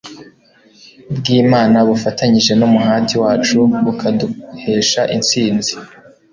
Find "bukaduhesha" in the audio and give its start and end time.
3.83-5.01